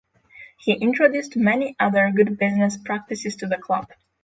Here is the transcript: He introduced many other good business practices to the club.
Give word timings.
He 0.57 0.71
introduced 0.73 1.37
many 1.37 1.75
other 1.79 2.09
good 2.11 2.35
business 2.39 2.75
practices 2.75 3.35
to 3.35 3.45
the 3.45 3.59
club. 3.59 3.87